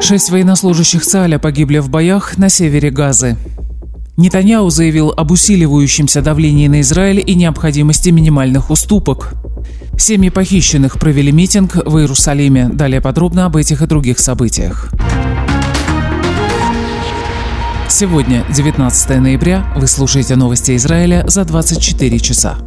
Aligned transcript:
Шесть 0.00 0.30
военнослужащих 0.30 1.04
ЦАЛЯ 1.04 1.38
погибли 1.38 1.78
в 1.78 1.88
боях 1.88 2.38
на 2.38 2.48
севере 2.48 2.90
Газы. 2.90 3.36
Нетаньяу 4.16 4.70
заявил 4.70 5.12
об 5.14 5.30
усиливающемся 5.30 6.22
давлении 6.22 6.68
на 6.68 6.80
Израиль 6.80 7.22
и 7.24 7.34
необходимости 7.34 8.10
минимальных 8.10 8.70
уступок. 8.70 9.34
Семьи 9.98 10.30
похищенных 10.30 10.98
провели 10.98 11.32
митинг 11.32 11.76
в 11.76 11.98
Иерусалиме. 11.98 12.68
Далее 12.68 13.00
подробно 13.00 13.46
об 13.46 13.56
этих 13.56 13.82
и 13.82 13.86
других 13.86 14.18
событиях. 14.18 14.90
Сегодня, 17.88 18.44
19 18.54 19.20
ноября, 19.20 19.72
вы 19.76 19.86
слушаете 19.86 20.36
новости 20.36 20.76
Израиля 20.76 21.24
за 21.28 21.44
24 21.44 22.18
часа. 22.18 22.58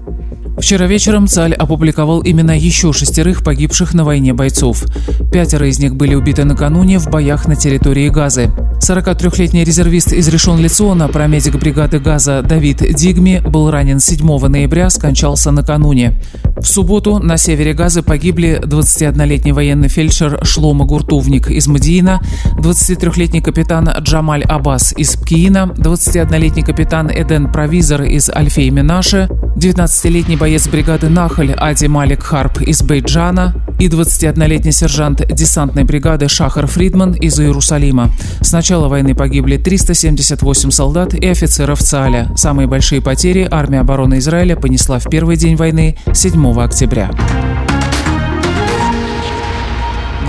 Вчера 0.60 0.88
вечером 0.88 1.26
ЦАЛЬ 1.26 1.55
опубликовал 1.57 2.20
именно 2.20 2.57
еще 2.57 2.92
шестерых 2.92 3.44
погибших 3.44 3.94
на 3.94 4.04
войне 4.04 4.34
бойцов. 4.34 4.84
Пятеро 5.32 5.68
из 5.68 5.80
них 5.80 5.96
были 5.96 6.16
убиты 6.16 6.43
накануне 6.43 7.00
в 7.00 7.10
боях 7.10 7.47
на 7.47 7.56
территории 7.56 8.10
Газы. 8.10 8.52
43-летний 8.79 9.64
резервист 9.64 10.14
из 10.14 10.28
Решон-Лицона, 10.28 11.10
промедик 11.10 11.56
бригады 11.56 12.00
Газа 12.00 12.42
Давид 12.42 12.83
Дигми, 12.96 13.42
был 13.46 13.69
ранен 13.69 14.00
7 14.00 14.47
ноября, 14.47 14.89
скончался 14.89 15.52
накануне. 15.52 16.19
В 16.57 16.65
субботу 16.65 17.19
на 17.19 17.38
севере 17.38 17.74
Газы 17.74 18.02
погибли 18.02 18.60
21-летний 18.64 19.52
военный 19.52 19.89
фельдшер 19.89 20.39
Шлома 20.43 20.86
Гуртовник 20.86 21.50
из 21.52 21.68
Мадиина, 21.68 22.21
23-летний 22.57 23.42
капитан 23.42 23.89
Джамаль 24.02 24.43
Аббас 24.43 24.93
из 24.97 25.16
Пкиина, 25.16 25.74
21-летний 25.77 26.64
капитан 26.64 27.10
Эден 27.10 27.52
Провизор 27.52 28.04
из 28.04 28.30
Альфей 28.30 28.69
Минаше, 28.69 29.30
19-летний 29.57 30.38
боец 30.38 30.68
бригады 30.68 31.10
Нахаль 31.10 31.54
Ади 31.54 31.88
Малик 31.88 32.23
Харп 32.23 32.61
из 32.61 32.81
Бейджана 32.81 33.53
и 33.80 33.88
21-летний 33.88 34.72
сержант 34.72 35.25
десантной 35.25 35.86
бригады 35.86 36.28
Шахар 36.28 36.67
Фридман 36.67 37.14
из 37.14 37.39
Иерусалима. 37.39 38.11
С 38.42 38.52
начала 38.52 38.88
войны 38.88 39.16
погибли 39.16 39.58
378 39.58 40.72
солдат 40.72 41.13
и 41.13 41.27
офицеров 41.27 41.80
ЦАЛЯ. 41.80 42.33
Самые 42.35 42.67
большие 42.67 43.02
потери 43.02 43.47
армия 43.50 43.80
обороны 43.80 44.19
Израиля 44.19 44.55
понесла 44.55 45.00
в 45.00 45.09
первый 45.09 45.38
день 45.38 45.55
войны 45.55 45.97
7 46.13 46.59
октября. 46.59 47.09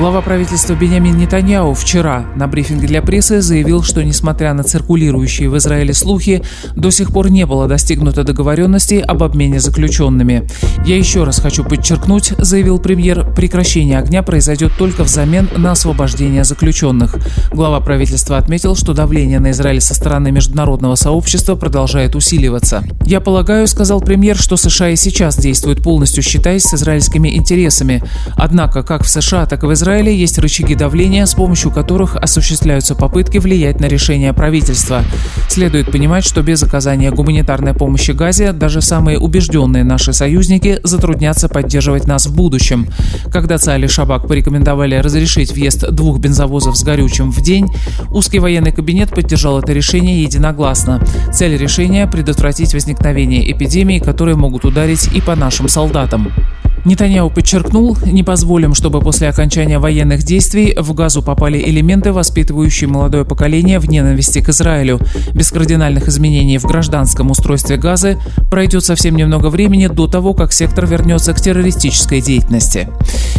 Глава 0.00 0.22
правительства 0.22 0.72
Бенямин 0.72 1.18
Нетаньяу 1.18 1.74
вчера 1.74 2.24
на 2.34 2.46
брифинге 2.46 2.86
для 2.86 3.02
прессы 3.02 3.42
заявил, 3.42 3.82
что 3.82 4.02
несмотря 4.02 4.54
на 4.54 4.62
циркулирующие 4.62 5.50
в 5.50 5.58
Израиле 5.58 5.92
слухи, 5.92 6.42
до 6.74 6.90
сих 6.90 7.12
пор 7.12 7.30
не 7.30 7.44
было 7.44 7.68
достигнуто 7.68 8.24
договоренности 8.24 8.94
об 8.94 9.22
обмене 9.22 9.60
заключенными. 9.60 10.48
«Я 10.86 10.96
еще 10.96 11.24
раз 11.24 11.38
хочу 11.38 11.64
подчеркнуть»,— 11.64 12.32
заявил 12.38 12.78
премьер, 12.78 13.30
«прекращение 13.34 13.98
огня 13.98 14.22
произойдет 14.22 14.72
только 14.78 15.04
взамен 15.04 15.50
на 15.58 15.72
освобождение 15.72 16.44
заключенных». 16.44 17.16
Глава 17.52 17.80
правительства 17.80 18.38
отметил, 18.38 18.76
что 18.76 18.94
давление 18.94 19.38
на 19.38 19.50
Израиль 19.50 19.82
со 19.82 19.94
стороны 19.94 20.30
международного 20.30 20.94
сообщества 20.94 21.56
продолжает 21.56 22.16
усиливаться. 22.16 22.84
«Я 23.04 23.20
полагаю»,— 23.20 23.66
сказал 23.68 24.00
премьер, 24.00 24.38
«что 24.38 24.56
США 24.56 24.88
и 24.88 24.96
сейчас 24.96 25.36
действуют 25.36 25.82
полностью 25.82 26.22
считаясь 26.22 26.62
с 26.62 26.72
израильскими 26.72 27.36
интересами. 27.36 28.02
Однако 28.36 28.82
как 28.82 29.04
в 29.04 29.08
США, 29.10 29.44
так 29.44 29.62
и 29.62 29.66
в 29.66 29.72
Израиле 29.74 29.89
Израиле 29.90 30.16
есть 30.16 30.38
рычаги 30.38 30.76
давления, 30.76 31.26
с 31.26 31.34
помощью 31.34 31.72
которых 31.72 32.14
осуществляются 32.14 32.94
попытки 32.94 33.38
влиять 33.38 33.80
на 33.80 33.86
решение 33.86 34.32
правительства. 34.32 35.02
Следует 35.48 35.90
понимать, 35.90 36.24
что 36.24 36.42
без 36.42 36.62
оказания 36.62 37.10
гуманитарной 37.10 37.74
помощи 37.74 38.12
Газе 38.12 38.52
даже 38.52 38.82
самые 38.82 39.18
убежденные 39.18 39.82
наши 39.82 40.12
союзники 40.12 40.78
затруднятся 40.84 41.48
поддерживать 41.48 42.06
нас 42.06 42.26
в 42.26 42.36
будущем. 42.36 42.86
Когда 43.32 43.58
Цали 43.58 43.88
Шабак 43.88 44.28
порекомендовали 44.28 44.94
разрешить 44.94 45.50
въезд 45.50 45.84
двух 45.90 46.20
бензовозов 46.20 46.76
с 46.76 46.84
горючим 46.84 47.32
в 47.32 47.40
день, 47.40 47.66
узкий 48.12 48.38
военный 48.38 48.70
кабинет 48.70 49.10
поддержал 49.10 49.58
это 49.58 49.72
решение 49.72 50.22
единогласно. 50.22 51.04
Цель 51.32 51.56
решения– 51.56 52.06
предотвратить 52.12 52.74
возникновение 52.74 53.50
эпидемий, 53.50 53.98
которые 53.98 54.36
могут 54.36 54.64
ударить 54.64 55.08
и 55.12 55.20
по 55.20 55.34
нашим 55.34 55.68
солдатам. 55.68 56.32
Нетаньяу 56.84 57.28
подчеркнул, 57.28 57.96
не 58.06 58.22
позволим, 58.22 58.74
чтобы 58.74 59.00
после 59.00 59.28
окончания 59.28 59.78
военных 59.78 60.22
действий 60.22 60.74
в 60.76 60.94
газу 60.94 61.22
попали 61.22 61.58
элементы, 61.58 62.12
воспитывающие 62.12 62.88
молодое 62.88 63.24
поколение 63.24 63.78
в 63.78 63.88
ненависти 63.88 64.40
к 64.40 64.48
Израилю. 64.48 64.98
Без 65.34 65.50
кардинальных 65.50 66.08
изменений 66.08 66.58
в 66.58 66.64
гражданском 66.64 67.30
устройстве 67.30 67.76
газы 67.76 68.18
пройдет 68.50 68.84
совсем 68.84 69.14
немного 69.14 69.48
времени 69.48 69.88
до 69.88 70.06
того, 70.06 70.32
как 70.32 70.52
сектор 70.52 70.86
вернется 70.86 71.34
к 71.34 71.40
террористической 71.40 72.22
деятельности. 72.22 72.88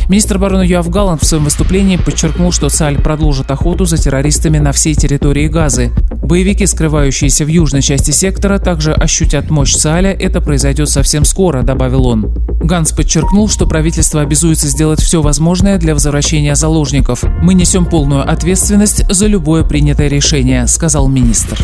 Министр 0.08 0.36
обороны 0.36 0.64
Юав 0.64 0.90
Галланд 0.90 1.24
в 1.24 1.26
своем 1.26 1.46
выступлении 1.46 1.98
подчеркнул, 1.98 2.52
что 2.52 2.70
ЦАЛЬ 2.70 2.98
продолжит 2.98 3.50
охоту 3.50 3.86
за 3.86 3.98
террористами 3.98 4.60
на 4.60 4.72
всей 4.72 4.94
территории 4.94 5.48
Газы. 5.48 5.92
Боевики, 6.24 6.66
скрывающиеся 6.66 7.44
в 7.44 7.48
южной 7.48 7.82
части 7.82 8.12
сектора, 8.12 8.60
также 8.60 8.94
ощутят 8.94 9.50
мощь 9.50 9.76
ЦАЛЯ. 9.76 10.12
Это 10.12 10.42
произойдет 10.42 10.90
совсем 10.90 11.26
скоро, 11.26 11.64
добавил 11.64 12.06
он. 12.06 12.34
Ганс 12.64 12.92
подчеркнул, 12.92 13.31
что 13.48 13.66
правительство 13.66 14.22
обязуется 14.22 14.68
сделать 14.68 15.02
все 15.02 15.22
возможное 15.22 15.78
для 15.78 15.94
возвращения 15.94 16.56
заложников. 16.56 17.24
«Мы 17.42 17.54
несем 17.54 17.86
полную 17.86 18.30
ответственность 18.30 19.10
за 19.10 19.28
любое 19.28 19.64
принятое 19.64 20.10
решение»,— 20.10 20.68
сказал 20.68 21.08
министр. 21.08 21.58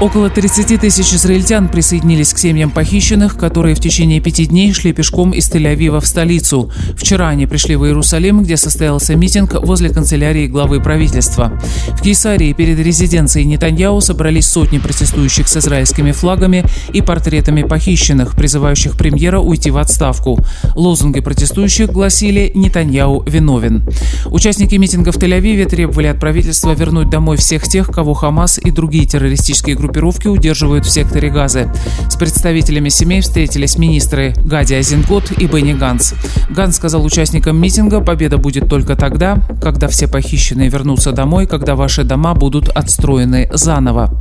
Около 0.00 0.30
30 0.30 0.80
тысяч 0.80 1.12
израильтян 1.12 1.68
присоединились 1.68 2.32
к 2.32 2.38
семьям 2.38 2.70
похищенных, 2.70 3.36
которые 3.36 3.74
в 3.74 3.80
течение 3.80 4.18
пяти 4.18 4.46
дней 4.46 4.72
шли 4.72 4.94
пешком 4.94 5.32
из 5.32 5.50
Тель-Авива 5.50 6.00
в 6.00 6.06
столицу. 6.06 6.72
Вчера 6.96 7.28
они 7.28 7.46
пришли 7.46 7.76
в 7.76 7.84
Иерусалим, 7.84 8.42
где 8.42 8.56
состоялся 8.56 9.14
митинг 9.14 9.52
возле 9.62 9.90
канцелярии 9.90 10.46
главы 10.46 10.80
правительства. 10.80 11.52
В 11.88 12.00
Кейсарии 12.00 12.54
перед 12.54 12.78
резиденцией 12.78 13.44
Нетаньяу 13.44 14.00
собрались 14.00 14.46
сотни 14.46 14.78
протестующих 14.78 15.48
с 15.48 15.58
израильскими 15.58 16.12
флагами 16.12 16.64
и 16.94 17.02
портретами 17.02 17.62
похищенных, 17.62 18.36
призывающих 18.36 18.96
премьера 18.96 19.38
уйти 19.38 19.70
в 19.70 19.76
отставку. 19.76 20.42
Лозунги 20.76 21.20
протестующих 21.20 21.90
гласили 21.90 22.52
«Нетаньяу 22.54 23.22
виновен». 23.24 23.86
Участники 24.30 24.76
митинга 24.76 25.12
в 25.12 25.18
Тель-Авиве 25.18 25.66
требовали 25.66 26.06
от 26.06 26.18
правительства 26.18 26.72
вернуть 26.72 27.10
домой 27.10 27.36
всех 27.36 27.64
тех, 27.64 27.88
кого 27.88 28.14
Хамас 28.14 28.56
и 28.56 28.70
другие 28.70 29.04
террористические 29.04 29.76
группы 29.76 29.89
группировки 29.90 30.28
удерживают 30.28 30.86
в 30.86 30.90
секторе 30.90 31.30
Газы. 31.30 31.68
С 32.08 32.14
представителями 32.14 32.90
семей 32.90 33.22
встретились 33.22 33.76
министры 33.76 34.34
Гади 34.44 34.74
Азинкот 34.74 35.32
и 35.32 35.46
Бенни 35.46 35.72
Ганс. 35.72 36.14
Ганс 36.48 36.76
сказал 36.76 37.04
участникам 37.04 37.60
митинга, 37.60 38.00
победа 38.00 38.38
будет 38.38 38.68
только 38.68 38.94
тогда, 38.94 39.42
когда 39.60 39.88
все 39.88 40.06
похищенные 40.06 40.68
вернутся 40.68 41.10
домой, 41.10 41.46
когда 41.46 41.74
ваши 41.74 42.04
дома 42.04 42.34
будут 42.34 42.68
отстроены 42.68 43.50
заново. 43.52 44.14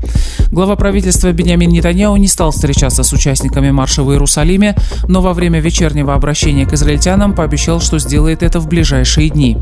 Глава 0.51 0.75
правительства 0.75 1.31
Бениамин 1.31 1.69
Нетаньяу 1.69 2.15
не 2.15 2.27
стал 2.27 2.49
встречаться 2.49 3.03
с 3.03 3.13
участниками 3.13 3.69
марша 3.69 4.01
в 4.01 4.11
Иерусалиме, 4.11 4.75
но 5.07 5.21
во 5.21 5.33
время 5.33 5.59
вечернего 5.59 6.15
обращения 6.15 6.65
к 6.65 6.73
израильтянам 6.73 7.33
пообещал, 7.35 7.79
что 7.79 7.99
сделает 7.99 8.41
это 8.41 8.59
в 8.59 8.67
ближайшие 8.67 9.29
дни. 9.29 9.57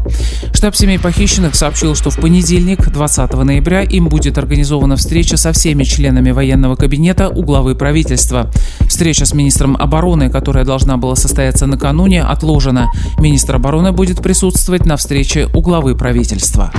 Штаб 0.54 0.74
семей 0.74 1.00
похищенных 1.00 1.54
сообщил, 1.56 1.96
что 1.96 2.12
в 2.12 2.18
понедельник, 2.18 2.90
20 2.90 3.34
ноября, 3.34 3.82
им 3.82 4.08
будет 4.08 4.38
организована 4.38 4.96
встреча 4.96 5.36
со 5.36 5.52
всеми 5.52 5.84
членами 5.84 5.97
членами 5.98 6.30
военного 6.30 6.76
кабинета 6.76 7.28
у 7.30 7.42
главы 7.42 7.74
правительства. 7.74 8.52
Встреча 8.88 9.26
с 9.26 9.34
министром 9.34 9.76
обороны, 9.76 10.30
которая 10.30 10.64
должна 10.64 10.98
была 10.98 11.16
состояться 11.16 11.66
накануне, 11.66 12.22
отложена. 12.22 12.92
Министр 13.18 13.56
обороны 13.56 13.92
будет 13.92 14.22
присутствовать 14.22 14.86
на 14.86 14.96
встрече 14.96 15.48
у 15.56 15.62
главы 15.62 15.96
правительства. 15.96 16.72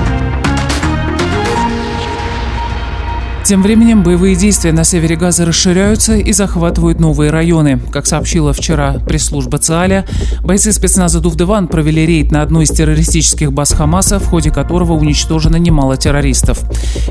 Тем 3.45 3.63
временем 3.63 4.03
боевые 4.03 4.37
действия 4.37 4.73
на 4.73 4.85
севере 4.85 5.17
Газа 5.17 5.47
расширяются 5.47 6.17
и 6.17 6.33
захватывают 6.33 7.01
новые 7.01 7.31
районы. 7.31 7.81
Как 7.91 8.07
сообщила 8.07 8.53
вчера 8.53 8.99
пресс-служба 9.07 9.57
ЦИАЛЯ, 9.57 10.05
бойцы 10.43 10.71
спецназа 10.71 11.21
Дувдеван 11.21 11.67
провели 11.67 12.05
рейд 12.05 12.31
на 12.31 12.43
одной 12.43 12.65
из 12.65 12.71
террористических 12.71 13.51
баз 13.51 13.73
Хамаса, 13.73 14.19
в 14.19 14.27
ходе 14.27 14.51
которого 14.51 14.93
уничтожено 14.93 15.57
немало 15.57 15.97
террористов. 15.97 16.61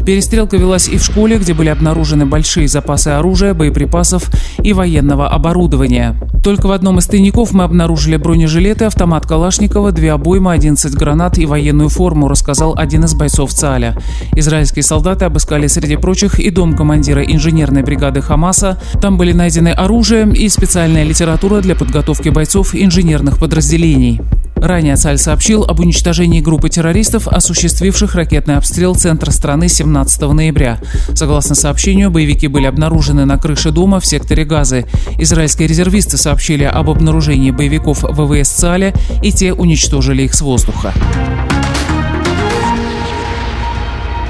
Перестрелка 0.05 0.57
велась 0.57 0.87
и 0.87 0.97
в 0.97 1.03
школе, 1.03 1.37
где 1.37 1.55
были 1.55 1.69
обнаружены 1.69 2.27
большие 2.27 2.67
запасы 2.67 3.09
оружия, 3.09 3.55
боеприпасов 3.55 4.29
и 4.61 4.73
военного 4.73 5.29
оборудования. 5.29 6.15
Только 6.47 6.67
в 6.67 6.71
одном 6.71 6.97
из 6.97 7.07
тайников 7.07 7.51
мы 7.51 7.65
обнаружили 7.65 8.15
бронежилеты, 8.15 8.85
автомат 8.85 9.27
Калашникова, 9.27 9.91
две 9.91 10.13
обоймы, 10.13 10.53
11 10.53 10.93
гранат 10.95 11.37
и 11.37 11.45
военную 11.45 11.89
форму, 11.89 12.29
рассказал 12.29 12.73
один 12.77 13.03
из 13.03 13.13
бойцов 13.15 13.51
ЦИАЛЯ. 13.51 13.97
Израильские 14.33 14.83
солдаты 14.83 15.25
обыскали 15.25 15.67
среди 15.67 15.97
прочих 15.97 16.39
и 16.39 16.49
дом 16.49 16.73
командира 16.73 17.21
инженерной 17.21 17.83
бригады 17.83 18.21
Хамаса. 18.21 18.81
Там 19.01 19.17
были 19.17 19.33
найдены 19.33 19.73
оружие 19.73 20.25
и 20.33 20.47
специальная 20.47 21.03
литература 21.03 21.59
для 21.59 21.75
подготовки 21.75 22.29
бойцов 22.29 22.73
инженерных 22.73 23.39
подразделений. 23.39 24.21
Ранее 24.61 24.95
Цаль 24.95 25.17
сообщил 25.17 25.63
об 25.63 25.79
уничтожении 25.79 26.41
группы 26.41 26.69
террористов, 26.69 27.27
осуществивших 27.27 28.15
ракетный 28.15 28.57
обстрел 28.57 28.95
центра 28.95 29.31
страны 29.31 29.69
17 29.69 30.21
ноября. 30.21 30.79
Согласно 31.13 31.55
сообщению, 31.55 32.09
боевики 32.11 32.47
были 32.47 32.65
обнаружены 32.65 33.25
на 33.25 33.37
крыше 33.37 33.71
дома 33.71 33.99
в 33.99 34.05
секторе 34.05 34.45
Газы. 34.45 34.85
Израильские 35.19 35.67
резервисты 35.67 36.17
сообщили 36.17 36.63
об 36.63 36.89
обнаружении 36.89 37.51
боевиков 37.51 38.03
ВВС 38.03 38.49
Цаля, 38.49 38.93
и 39.21 39.31
те 39.31 39.53
уничтожили 39.53 40.23
их 40.23 40.33
с 40.33 40.41
воздуха. 40.41 40.93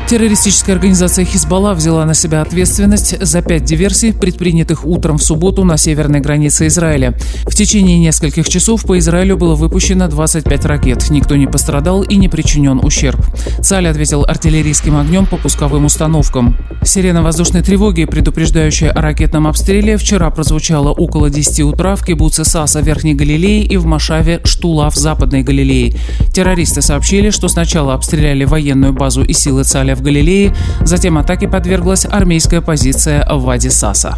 Террористическая 0.07 0.73
организация 0.73 1.25
«Хизбалла» 1.25 1.73
взяла 1.73 2.05
на 2.05 2.13
себя 2.13 2.41
ответственность 2.41 3.21
за 3.21 3.41
пять 3.41 3.65
диверсий, 3.65 4.13
предпринятых 4.13 4.85
утром 4.85 5.17
в 5.17 5.21
субботу 5.21 5.65
на 5.65 5.75
северной 5.75 6.21
границе 6.21 6.67
Израиля. 6.67 7.19
В 7.43 7.53
течение 7.53 7.99
нескольких 7.99 8.47
часов 8.47 8.83
по 8.83 8.97
Израилю 8.99 9.35
было 9.35 9.55
выпущено 9.55 10.07
25 10.07 10.63
ракет. 10.63 11.09
Никто 11.09 11.35
не 11.35 11.45
пострадал 11.45 12.03
и 12.03 12.15
не 12.15 12.29
причинен 12.29 12.79
ущерб. 12.81 13.19
Цаль 13.61 13.85
ответил 13.85 14.23
артиллерийским 14.23 14.95
огнем 14.95 15.25
по 15.25 15.35
пусковым 15.35 15.83
установкам. 15.83 16.55
Сирена 16.85 17.21
воздушной 17.21 17.61
тревоги, 17.61 18.05
предупреждающая 18.05 18.91
о 18.91 19.01
ракетном 19.01 19.45
обстреле, 19.45 19.97
вчера 19.97 20.29
прозвучала 20.29 20.91
около 20.91 21.29
10 21.29 21.59
утра 21.63 21.97
в 21.97 22.05
кибуце 22.05 22.45
Саса 22.45 22.79
Верхней 22.79 23.13
Галилеи 23.13 23.63
и 23.63 23.75
в 23.75 23.85
Машаве 23.85 24.39
Штула 24.45 24.89
в 24.89 24.95
Западной 24.95 25.43
Галилее. 25.43 25.95
Террористы 26.33 26.81
сообщили, 26.81 27.29
что 27.29 27.49
сначала 27.49 27.93
обстреляли 27.93 28.45
военную 28.45 28.93
базу 28.93 29.21
и 29.21 29.33
силы 29.33 29.65
Цаля 29.65 29.96
в 29.97 30.01
Галилее, 30.01 30.55
затем 30.81 31.17
атаке 31.17 31.47
подверглась 31.47 32.05
армейская 32.05 32.61
позиция 32.61 33.27
в 33.29 33.43
Вади 33.43 33.69
Саса. 33.69 34.15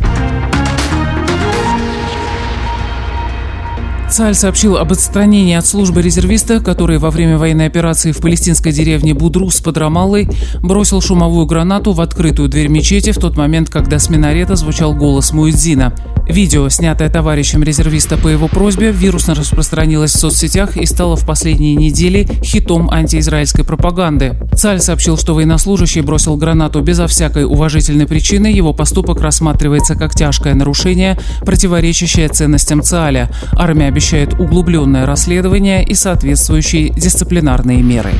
Цаль 4.09 4.33
сообщил 4.33 4.77
об 4.77 4.91
отстранении 4.91 5.55
от 5.55 5.67
службы 5.67 6.01
резервиста, 6.01 6.59
который 6.61 6.97
во 6.97 7.11
время 7.11 7.37
военной 7.37 7.67
операции 7.67 8.11
в 8.11 8.17
палестинской 8.17 8.71
деревне 8.71 9.13
Будрус 9.13 9.61
под 9.61 9.77
Рамаллой 9.77 10.27
бросил 10.63 10.99
шумовую 10.99 11.45
гранату 11.45 11.93
в 11.93 12.01
открытую 12.01 12.49
дверь 12.49 12.69
мечети 12.69 13.11
в 13.11 13.17
тот 13.17 13.37
момент, 13.37 13.69
когда 13.69 13.99
с 13.99 14.09
минарета 14.09 14.55
звучал 14.55 14.95
голос 14.95 15.31
Муэдзина. 15.31 15.93
Видео, 16.29 16.69
снятое 16.69 17.09
товарищем 17.09 17.63
резервиста 17.63 18.15
по 18.15 18.27
его 18.27 18.47
просьбе, 18.47 18.91
вирусно 18.91 19.33
распространилось 19.33 20.13
в 20.13 20.19
соцсетях 20.19 20.77
и 20.77 20.85
стало 20.85 21.15
в 21.15 21.25
последние 21.25 21.73
недели 21.73 22.27
хитом 22.43 22.87
антиизраильской 22.91 23.65
пропаганды. 23.65 24.37
Цаль 24.55 24.79
сообщил, 24.79 25.17
что 25.17 25.33
военнослужащий 25.33 26.01
бросил 26.01 26.37
гранату 26.37 26.81
безо 26.81 27.07
всякой 27.07 27.45
уважительной 27.45 28.05
причины. 28.05 28.45
Его 28.45 28.73
поступок 28.73 29.21
рассматривается 29.21 29.95
как 29.95 30.13
тяжкое 30.13 30.53
нарушение, 30.53 31.17
противоречащее 31.41 32.29
ценностям 32.29 32.83
Цаля. 32.83 33.31
Армия 33.53 33.87
обещает 33.87 34.35
углубленное 34.35 35.07
расследование 35.07 35.83
и 35.83 35.95
соответствующие 35.95 36.89
дисциплинарные 36.89 37.81
меры. 37.81 38.11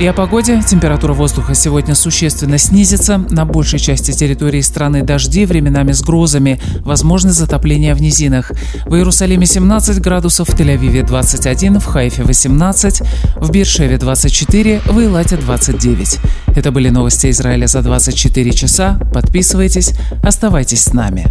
И 0.00 0.06
о 0.06 0.14
погоде. 0.14 0.62
Температура 0.66 1.12
воздуха 1.12 1.54
сегодня 1.54 1.94
существенно 1.94 2.56
снизится. 2.56 3.18
На 3.18 3.44
большей 3.44 3.78
части 3.78 4.12
территории 4.12 4.62
страны 4.62 5.02
дожди, 5.02 5.44
временами 5.44 5.92
с 5.92 6.00
грозами. 6.00 6.58
Возможно 6.78 7.32
затопление 7.32 7.94
в 7.94 8.00
низинах. 8.00 8.50
В 8.86 8.94
Иерусалиме 8.94 9.44
17 9.44 10.00
градусов, 10.00 10.48
в 10.48 10.58
Тель-Авиве 10.58 11.04
21, 11.04 11.80
в 11.80 11.84
Хайфе 11.84 12.22
18, 12.22 13.02
в 13.36 13.50
Биршеве 13.50 13.98
24, 13.98 14.80
в 14.86 15.00
Илате 15.00 15.36
29. 15.36 16.18
Это 16.56 16.72
были 16.72 16.88
новости 16.88 17.28
Израиля 17.28 17.66
за 17.66 17.82
24 17.82 18.52
часа. 18.52 18.98
Подписывайтесь, 19.12 19.92
оставайтесь 20.22 20.82
с 20.84 20.94
нами. 20.94 21.26